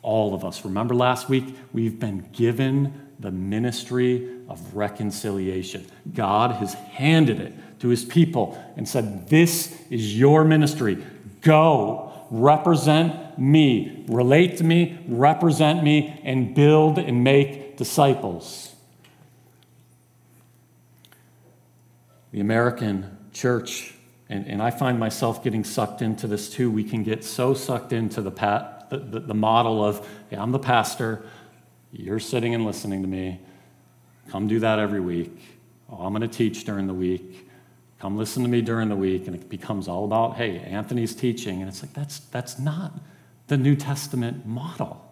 [0.00, 0.64] All of us.
[0.64, 1.54] Remember last week?
[1.74, 5.84] We've been given the ministry of reconciliation.
[6.14, 11.04] God has handed it to his people and said, This is your ministry.
[11.42, 18.68] Go, represent me, relate to me, represent me, and build and make disciples.
[22.32, 23.94] the American church,
[24.28, 26.70] and, and I find myself getting sucked into this too.
[26.70, 30.58] We can get so sucked into the, pat, the, the, the model of, I'm the
[30.58, 31.24] pastor,
[31.92, 33.40] you're sitting and listening to me.
[34.28, 35.40] Come do that every week.
[35.90, 37.47] Oh, I'm going to teach during the week.
[37.98, 39.26] Come listen to me during the week.
[39.26, 41.60] And it becomes all about, hey, Anthony's teaching.
[41.60, 42.92] And it's like, that's, that's not
[43.48, 45.04] the New Testament model.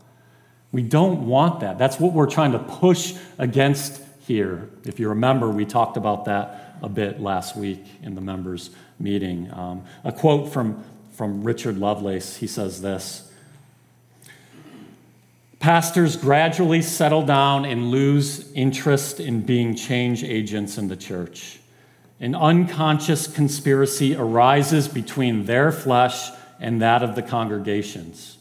[0.72, 1.78] We don't want that.
[1.78, 4.68] That's what we're trying to push against here.
[4.84, 9.50] If you remember, we talked about that a bit last week in the members' meeting.
[9.52, 13.30] Um, a quote from, from Richard Lovelace he says this
[15.58, 21.58] Pastors gradually settle down and lose interest in being change agents in the church.
[22.18, 28.38] An unconscious conspiracy arises between their flesh and that of the congregations.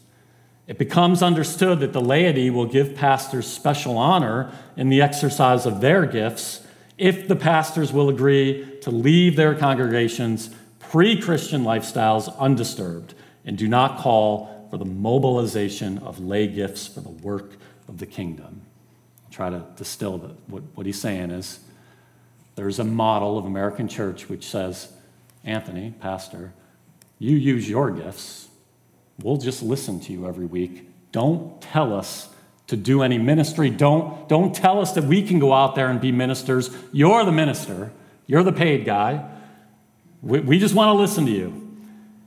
[0.66, 5.80] It becomes understood that the laity will give pastors special honor in the exercise of
[5.80, 6.66] their gifts
[6.98, 13.68] if the pastors will agree to leave their congregations' pre Christian lifestyles undisturbed and do
[13.68, 17.52] not call for the mobilization of lay gifts for the work
[17.86, 18.62] of the kingdom.
[19.24, 21.60] I'll try to distill the, what, what he's saying is
[22.56, 24.92] there's a model of American church which says,
[25.44, 26.52] Anthony, pastor,
[27.18, 28.48] you use your gifts.
[29.22, 30.88] We'll just listen to you every week.
[31.12, 32.30] Don't tell us
[32.66, 33.70] to do any ministry.
[33.70, 36.70] Don't, don't tell us that we can go out there and be ministers.
[36.92, 37.92] You're the minister,
[38.26, 39.30] you're the paid guy.
[40.22, 41.65] We, we just want to listen to you.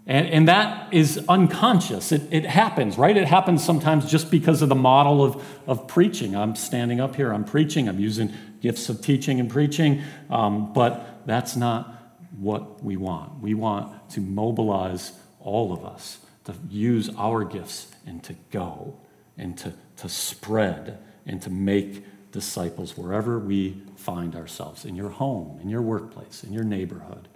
[0.10, 2.12] And, and that is unconscious.
[2.12, 3.16] It, it happens, right?
[3.16, 6.36] It happens sometimes just because of the model of, of preaching.
[6.36, 11.22] I'm standing up here, I'm preaching, I'm using gifts of teaching and preaching, um, but
[11.28, 13.40] that's not what we want.
[13.40, 19.00] We want to mobilize all of us to use our gifts and to go
[19.38, 25.60] and to to spread and to make disciples wherever we find ourselves in your home,
[25.62, 27.28] in your workplace, in your neighborhood,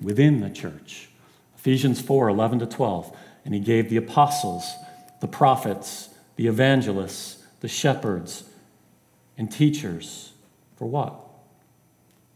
[0.00, 1.09] within the church.
[1.60, 3.14] Ephesians 4 11 to 12.
[3.44, 4.70] And he gave the apostles,
[5.20, 8.44] the prophets, the evangelists, the shepherds,
[9.36, 10.32] and teachers
[10.76, 11.14] for what?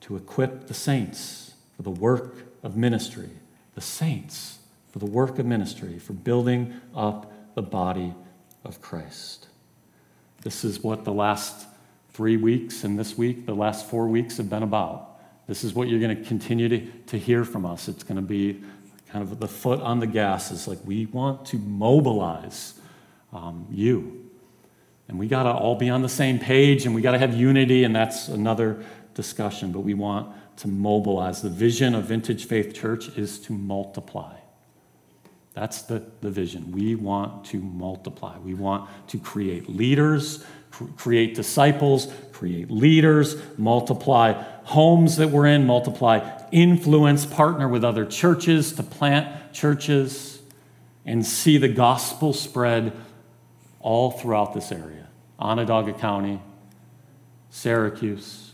[0.02, 3.30] To equip the saints for the work of ministry.
[3.74, 4.58] The saints
[4.92, 8.14] for the work of ministry, for building up the body
[8.62, 9.48] of Christ.
[10.42, 11.66] This is what the last
[12.10, 15.18] three weeks and this week, the last four weeks have been about.
[15.46, 17.88] This is what you're going to continue to, to hear from us.
[17.88, 18.62] It's going to be
[19.14, 20.50] kind of the foot on the gas.
[20.50, 22.74] is like we want to mobilize
[23.32, 24.28] um, you.
[25.06, 27.32] And we got to all be on the same page and we got to have
[27.32, 28.84] unity, and that's another
[29.14, 31.42] discussion, but we want to mobilize.
[31.42, 34.34] The vision of Vintage Faith Church is to multiply.
[35.52, 36.72] That's the, the vision.
[36.72, 38.36] We want to multiply.
[38.38, 44.32] We want to create leaders, cr- create disciples, create leaders, multiply
[44.64, 46.18] homes that we're in, multiply
[46.54, 50.40] influence, partner with other churches to plant churches,
[51.04, 52.92] and see the gospel spread
[53.80, 56.40] all throughout this area Onondaga County,
[57.50, 58.52] Syracuse,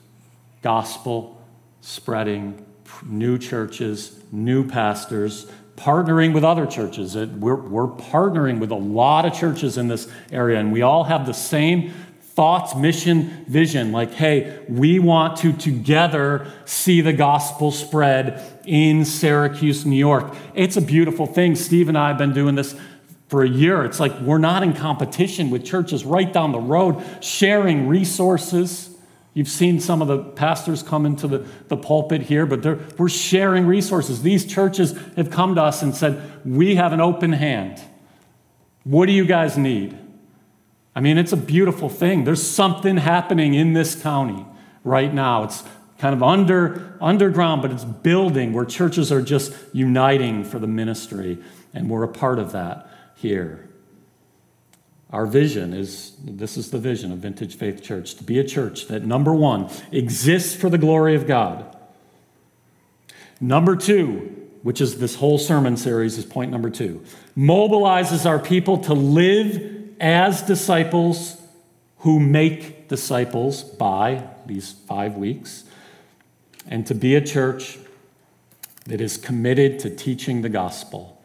[0.62, 1.40] gospel
[1.82, 2.64] spreading,
[3.04, 5.46] new churches, new pastors,
[5.76, 7.14] partnering with other churches.
[7.14, 11.26] We're, we're partnering with a lot of churches in this area, and we all have
[11.26, 11.92] the same
[12.40, 13.92] thoughts, mission, vision.
[13.92, 20.34] Like, hey, we want to together see the gospel spread in Syracuse, New York.
[20.54, 21.54] It's a beautiful thing.
[21.54, 22.74] Steve and I have been doing this
[23.28, 23.84] for a year.
[23.84, 28.88] It's like we're not in competition with churches right down the road, sharing resources.
[29.34, 33.66] You've seen some of the pastors come into the, the pulpit here, but we're sharing
[33.66, 34.22] resources.
[34.22, 37.82] These churches have come to us and said, We have an open hand.
[38.84, 39.99] What do you guys need?
[40.94, 42.24] I mean, it's a beautiful thing.
[42.24, 44.44] There's something happening in this county
[44.82, 45.44] right now.
[45.44, 45.62] It's
[45.98, 51.38] kind of under, underground, but it's building where churches are just uniting for the ministry,
[51.74, 53.68] and we're a part of that here.
[55.10, 58.86] Our vision is this is the vision of Vintage Faith Church to be a church
[58.88, 61.76] that, number one, exists for the glory of God.
[63.40, 67.02] Number two, which is this whole sermon series, is point number two,
[67.36, 71.40] mobilizes our people to live as disciples
[71.98, 75.64] who make disciples by these five weeks,
[76.66, 77.78] and to be a church
[78.86, 81.22] that is committed to teaching the gospel,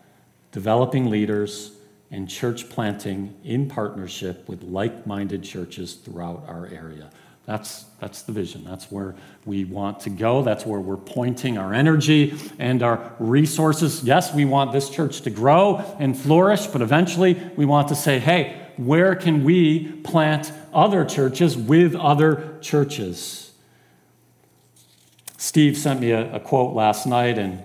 [0.51, 1.71] developing leaders,
[2.11, 7.09] and church planting in partnership with like minded churches throughout our area.
[7.45, 8.63] That's, that's the vision.
[8.63, 9.15] That's where
[9.45, 10.41] we want to go.
[10.41, 14.03] That's where we're pointing our energy and our resources.
[14.03, 18.19] Yes, we want this church to grow and flourish, but eventually we want to say,
[18.19, 23.51] hey, where can we plant other churches with other churches?
[25.37, 27.61] Steve sent me a, a quote last night, and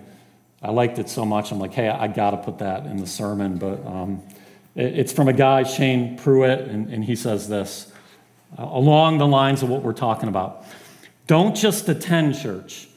[0.61, 1.51] I liked it so much.
[1.51, 3.57] I'm like, hey, I got to put that in the sermon.
[3.57, 4.21] But um,
[4.75, 7.91] it, it's from a guy, Shane Pruitt, and, and he says this
[8.57, 10.65] uh, along the lines of what we're talking about.
[11.27, 12.87] Don't just attend church,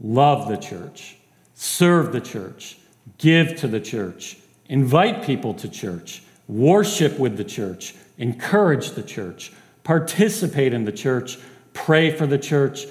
[0.00, 1.16] love the church,
[1.54, 2.78] serve the church,
[3.18, 6.22] give to the church, invite people to church,
[6.52, 9.52] worship with the church, encourage the church,
[9.84, 11.38] participate in the church,
[11.72, 12.86] pray for the church,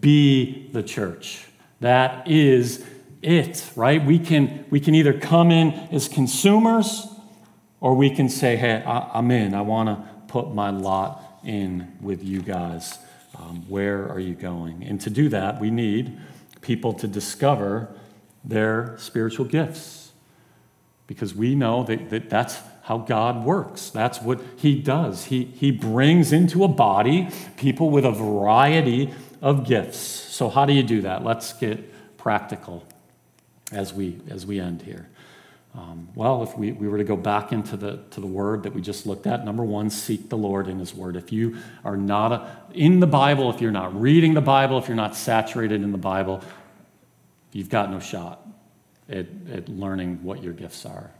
[0.00, 1.46] be the church.
[1.80, 2.84] That is
[3.22, 4.04] it, right?
[4.04, 7.06] We can, we can either come in as consumers
[7.80, 9.54] or we can say, hey, I, am in.
[9.54, 12.98] I want to put my lot in with you guys.
[13.38, 14.82] Um, where are you going?
[14.84, 16.18] And to do that, we need
[16.60, 17.88] people to discover
[18.42, 20.12] their spiritual gifts
[21.06, 23.90] because we know that, that that's how God works.
[23.90, 25.26] That's what He does.
[25.26, 29.12] He, he brings into a body people with a variety
[29.42, 29.98] of gifts.
[29.98, 31.24] So, how do you do that?
[31.24, 32.86] Let's get practical
[33.70, 35.08] as we, as we end here?
[35.74, 38.72] Um, well, if we, we were to go back into the, to the word that
[38.72, 41.16] we just looked at, number one, seek the Lord in His word.
[41.16, 44.86] If you are not a, in the Bible, if you're not reading the Bible, if
[44.86, 46.42] you're not saturated in the Bible,
[47.52, 48.46] you've got no shot
[49.08, 51.10] at, at learning what your gifts are.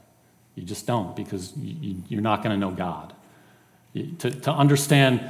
[0.55, 3.13] You just don't because you, you're not going to know God.
[3.95, 5.21] To, to understand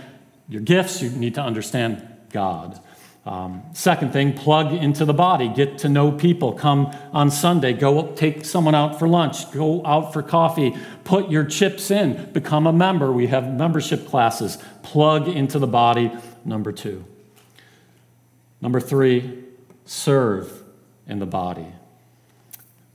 [0.49, 2.81] your gifts, you need to understand God.
[3.27, 6.53] Um, second thing, plug into the body, get to know people.
[6.53, 11.31] Come on Sunday, go up, take someone out for lunch, go out for coffee, put
[11.31, 13.11] your chips in, become a member.
[13.11, 14.59] We have membership classes.
[14.83, 16.13] Plug into the body,
[16.45, 17.07] number two.
[18.61, 19.45] Number three,
[19.87, 20.63] serve
[21.07, 21.67] in the body.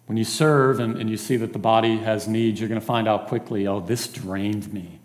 [0.10, 2.86] When you serve and, and you see that the body has needs, you're going to
[2.86, 5.00] find out quickly oh, this drained me.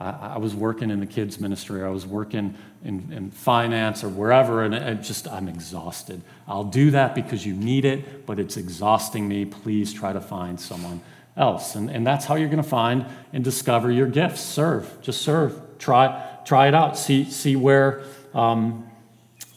[0.00, 4.02] I, I was working in the kids' ministry, or I was working in, in finance
[4.02, 6.22] or wherever, and it just, I'm exhausted.
[6.48, 9.44] I'll do that because you need it, but it's exhausting me.
[9.44, 11.02] Please try to find someone
[11.36, 11.76] else.
[11.76, 14.40] And, and that's how you're going to find and discover your gifts.
[14.40, 15.78] Serve, just serve.
[15.78, 16.98] Try, try it out.
[16.98, 18.02] See, see where,
[18.34, 18.90] um,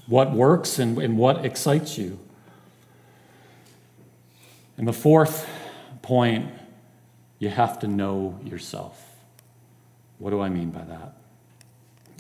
[0.06, 2.20] what works and, and what excites you.
[4.78, 5.47] And the fourth
[6.01, 6.51] point,
[7.39, 9.01] you have to know yourself.
[10.17, 11.17] What do I mean by that?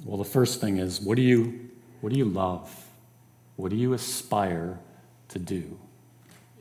[0.03, 1.69] Well, the first thing is what do you,
[2.01, 2.85] what do you love?
[3.55, 4.79] What do you aspire
[5.29, 5.79] to do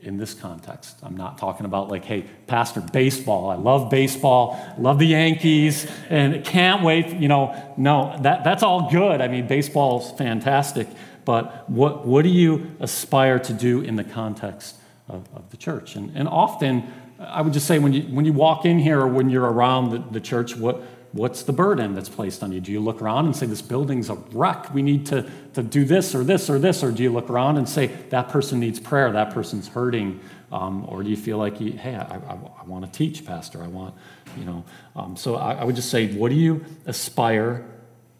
[0.01, 0.97] in this context?
[1.03, 3.49] I'm not talking about like, hey, Pastor, baseball.
[3.49, 7.07] I love baseball, love the Yankees, and can't wait.
[7.07, 9.21] You know, no, that, that's all good.
[9.21, 10.87] I mean, baseball's fantastic.
[11.25, 14.77] but what, what do you aspire to do in the context
[15.07, 15.95] of, of the church?
[15.95, 19.07] And, and often, I would just say when you, when you walk in here or
[19.07, 20.81] when you're around the, the church, what,
[21.15, 22.59] what's the burden that's placed on you?
[22.59, 25.85] Do you look around and say, This building's a wreck, we need to, to do
[25.85, 26.83] this or this or this?
[26.83, 30.19] Or do you look around and say, That person needs prayer, that person's hurting?
[30.51, 33.63] Um, or do you feel like, you, Hey, I, I, I want to teach, Pastor,
[33.63, 33.95] I want,
[34.37, 34.65] you know.
[34.95, 37.65] Um, so I, I would just say, What do you aspire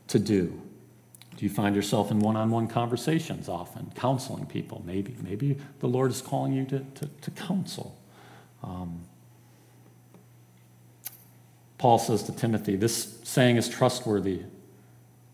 [0.07, 0.61] to do?
[1.37, 4.81] Do you find yourself in one on one conversations often, counseling people?
[4.85, 5.15] Maybe.
[5.21, 7.97] Maybe the Lord is calling you to, to, to counsel.
[8.63, 9.01] Um,
[11.77, 14.41] Paul says to Timothy, this saying is trustworthy.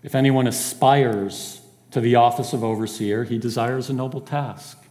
[0.02, 4.84] If anyone aspires to the office of overseer, he desires a noble task.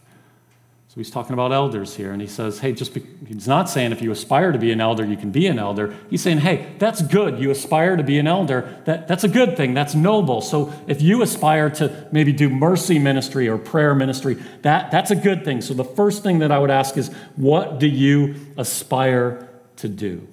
[0.91, 3.93] So he's talking about elders here, and he says, hey, just be, he's not saying
[3.93, 5.95] if you aspire to be an elder, you can be an elder.
[6.09, 7.39] He's saying, hey, that's good.
[7.39, 8.77] You aspire to be an elder.
[8.83, 9.73] That, that's a good thing.
[9.73, 10.41] That's noble.
[10.41, 14.33] So if you aspire to maybe do mercy ministry or prayer ministry,
[14.63, 15.61] that, that's a good thing.
[15.61, 20.27] So the first thing that I would ask is, what do you aspire to do?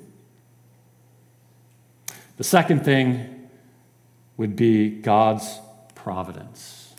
[2.37, 3.49] The second thing
[4.37, 5.61] would be God's
[5.95, 6.97] providence.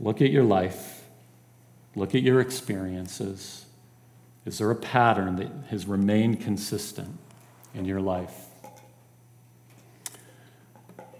[0.00, 0.97] Look at your life
[1.98, 3.66] Look at your experiences.
[4.46, 7.18] Is there a pattern that has remained consistent
[7.74, 8.44] in your life?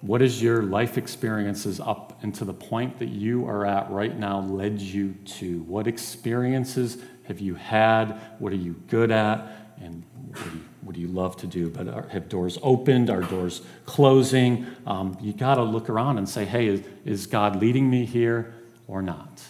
[0.00, 4.38] What is your life experiences up into the point that you are at right now
[4.38, 5.62] led you to?
[5.62, 8.20] What experiences have you had?
[8.38, 9.74] What are you good at?
[9.80, 11.70] And what do you, what do you love to do?
[11.70, 13.10] But are, have doors opened?
[13.10, 14.64] Are doors closing?
[14.86, 18.54] Um, you got to look around and say, hey, is, is God leading me here
[18.86, 19.42] or not?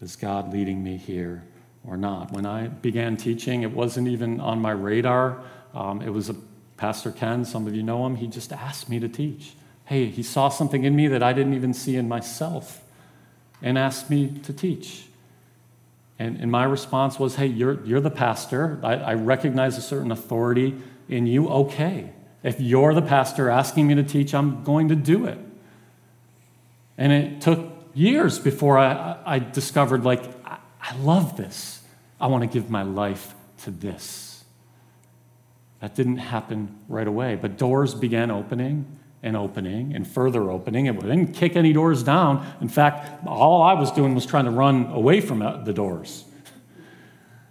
[0.00, 1.42] Is God leading me here
[1.86, 2.32] or not?
[2.32, 5.42] When I began teaching, it wasn't even on my radar.
[5.74, 6.36] Um, it was a
[6.76, 9.54] Pastor Ken, some of you know him, he just asked me to teach.
[9.86, 12.82] Hey, he saw something in me that I didn't even see in myself
[13.62, 15.06] and asked me to teach.
[16.18, 18.78] And, and my response was, hey, you're, you're the pastor.
[18.82, 20.74] I, I recognize a certain authority
[21.08, 21.48] in you.
[21.48, 22.10] Okay.
[22.42, 25.38] If you're the pastor asking me to teach, I'm going to do it.
[26.98, 31.80] And it took years before I, I discovered, like, I, I love this.
[32.20, 33.34] I want to give my life
[33.64, 34.44] to this.
[35.80, 38.86] That didn't happen right away, but doors began opening
[39.22, 40.86] and opening and further opening.
[40.86, 42.46] It didn't kick any doors down.
[42.60, 46.24] In fact, all I was doing was trying to run away from uh, the doors.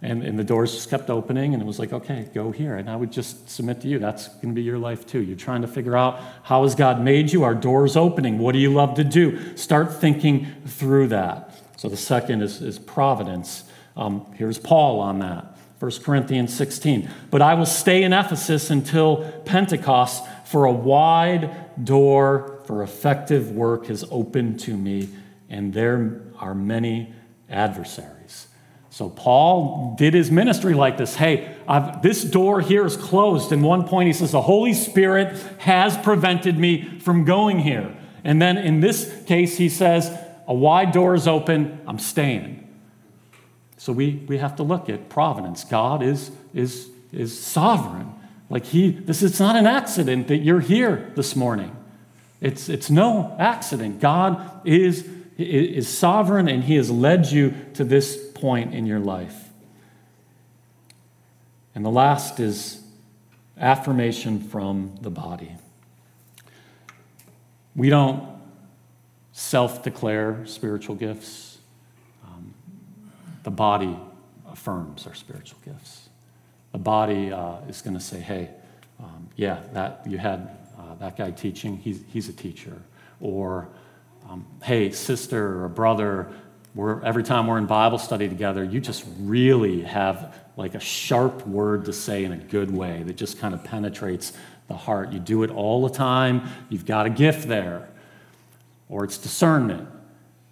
[0.06, 2.76] And, and the doors just kept opening, and it was like, okay, go here.
[2.76, 5.20] And I would just submit to you, that's going to be your life too.
[5.20, 7.42] You're trying to figure out how has God made you?
[7.42, 8.38] Are doors opening?
[8.38, 9.56] What do you love to do?
[9.56, 11.60] Start thinking through that.
[11.76, 13.64] So the second is, is providence.
[13.96, 15.58] Um, here's Paul on that.
[15.80, 17.10] 1 Corinthians 16.
[17.32, 23.90] But I will stay in Ephesus until Pentecost, for a wide door for effective work
[23.90, 25.08] is open to me,
[25.50, 27.12] and there are many
[27.50, 28.15] adversaries.
[28.96, 31.16] So Paul did his ministry like this.
[31.16, 33.52] Hey, I've, this door here is closed.
[33.52, 37.94] In one point, he says, The Holy Spirit has prevented me from going here.
[38.24, 40.18] And then in this case, he says,
[40.48, 41.78] A wide door is open.
[41.86, 42.74] I'm staying.
[43.76, 45.62] So we, we have to look at providence.
[45.62, 48.14] God is, is, is sovereign.
[48.48, 51.76] Like he, this is not an accident that you're here this morning.
[52.40, 54.00] It's, it's no accident.
[54.00, 55.06] God is,
[55.38, 59.50] is sovereign and he has led you to this point in your life.
[61.74, 62.82] And the last is
[63.58, 65.56] affirmation from the body.
[67.74, 68.26] We don't
[69.32, 71.58] self declare spiritual gifts,
[72.24, 72.54] um,
[73.42, 73.96] the body
[74.50, 76.08] affirms our spiritual gifts.
[76.72, 78.50] The body uh, is going to say, hey,
[78.98, 82.80] um, yeah, that you had uh, that guy teaching, he's, he's a teacher.
[83.20, 83.68] Or,
[84.28, 86.32] um, hey, sister or brother,
[86.74, 91.46] we're, every time we're in Bible study together, you just really have like a sharp
[91.46, 94.32] word to say in a good way that just kind of penetrates
[94.68, 95.12] the heart.
[95.12, 97.88] You do it all the time, you've got a gift there.
[98.88, 99.88] Or it's discernment.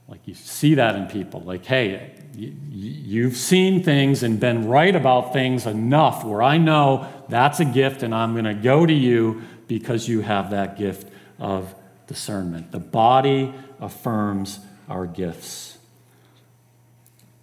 [0.09, 1.41] Like you see that in people.
[1.41, 7.61] Like, hey, you've seen things and been right about things enough where I know that's
[7.61, 11.75] a gift and I'm going to go to you because you have that gift of
[12.07, 12.73] discernment.
[12.73, 15.79] The body affirms our gifts.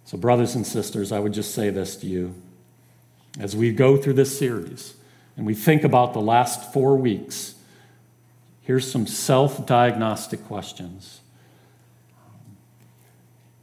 [0.04, 2.34] So, brothers and sisters, I would just say this to you.
[3.38, 4.94] As we go through this series
[5.36, 7.54] and we think about the last four weeks,
[8.60, 11.20] here's some self diagnostic questions.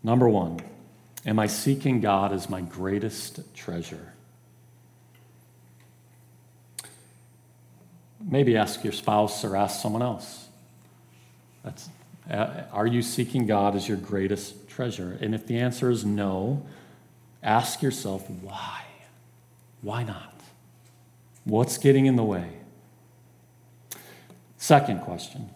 [0.02, 0.60] Number one,
[1.26, 4.14] am I seeking God as my greatest treasure?
[8.22, 10.49] Maybe ask your spouse or ask someone else.
[11.64, 11.90] That's,
[12.30, 15.18] Uh, are you seeking God as your greatest treasure?
[15.20, 16.64] And if the answer is no,
[17.42, 18.84] ask yourself why?
[19.82, 20.36] Why not?
[21.44, 22.52] What's getting in the way?
[24.58, 25.50] Second question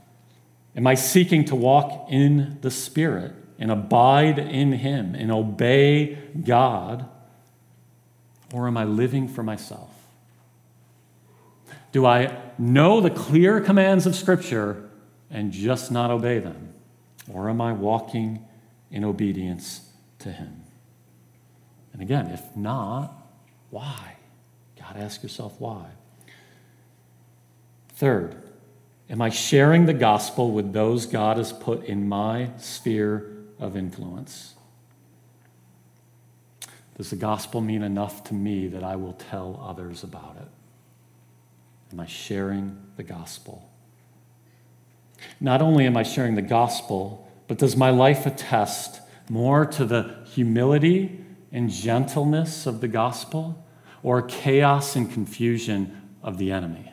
[0.76, 7.08] Am I seeking to walk in the Spirit and abide in Him and obey God?
[8.52, 9.90] Or am I living for myself?
[11.92, 14.90] Do I know the clear commands of Scripture
[15.34, 16.70] and just not obey them?
[17.34, 18.46] Or am I walking
[18.92, 20.64] in obedience to Him?
[21.92, 23.12] And again, if not,
[23.72, 24.16] why?
[24.80, 25.88] God, ask yourself why.
[27.90, 28.42] Third,
[29.10, 34.54] am I sharing the gospel with those God has put in my sphere of influence?
[36.98, 40.48] Does the gospel mean enough to me that I will tell others about it?
[41.92, 43.73] Am I sharing the gospel?
[45.40, 50.16] Not only am I sharing the gospel, but does my life attest more to the
[50.26, 51.20] humility
[51.52, 53.64] and gentleness of the gospel
[54.02, 56.92] or chaos and confusion of the enemy?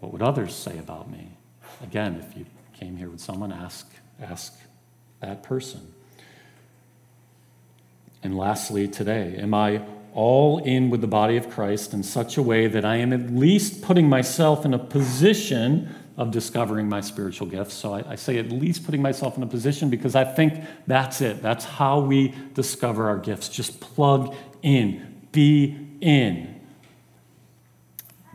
[0.00, 1.36] What would others say about me?
[1.82, 3.90] Again, if you came here with someone, ask,
[4.20, 4.58] ask
[5.20, 5.94] that person.
[8.22, 9.82] And lastly, today, am I
[10.12, 13.30] all in with the body of Christ in such a way that I am at
[13.30, 17.72] least putting myself in a position of discovering my spiritual gifts.
[17.72, 21.22] So I, I, say at least putting myself in a position because I think that's
[21.22, 21.40] it.
[21.40, 23.48] That's how we discover our gifts.
[23.48, 26.60] Just plug in, be in.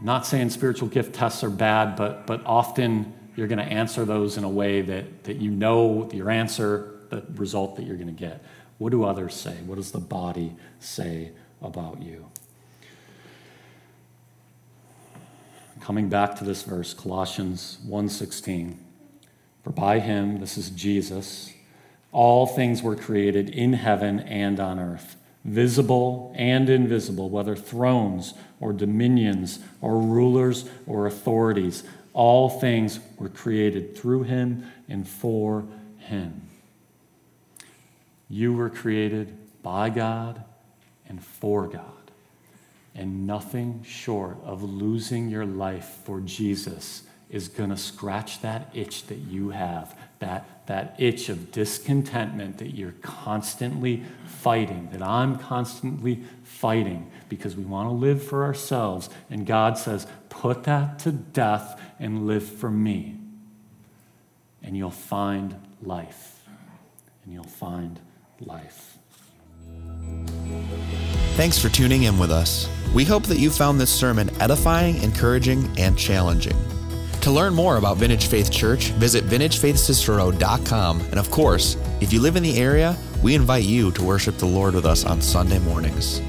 [0.01, 4.37] not saying spiritual gift tests are bad, but, but often you're going to answer those
[4.37, 8.13] in a way that, that you know your answer, the result that you're going to
[8.13, 8.43] get.
[8.79, 9.57] What do others say?
[9.67, 12.31] What does the body say about you?
[15.85, 18.79] Coming back to this verse, Colossians 1:16.
[19.61, 21.53] For by him, this is Jesus,
[22.11, 28.73] all things were created in heaven and on earth, visible and invisible, whether thrones or
[28.73, 31.83] dominions or rulers or authorities.
[32.13, 35.65] All things were created through him and for
[35.99, 36.41] him.
[38.27, 40.45] You were created by God
[41.07, 41.94] and for God.
[42.95, 49.07] And nothing short of losing your life for Jesus is going to scratch that itch
[49.07, 56.23] that you have, that, that itch of discontentment that you're constantly fighting, that I'm constantly
[56.43, 59.09] fighting because we want to live for ourselves.
[59.29, 63.17] And God says, put that to death and live for me.
[64.63, 66.43] And you'll find life.
[67.23, 67.99] And you'll find
[68.39, 68.97] life.
[71.35, 72.69] Thanks for tuning in with us.
[72.93, 76.55] We hope that you found this sermon edifying, encouraging, and challenging.
[77.19, 81.01] To learn more about Vintage Faith Church, visit vintagefaithcicero.com.
[81.01, 84.45] And of course, if you live in the area, we invite you to worship the
[84.45, 86.21] Lord with us on Sunday mornings.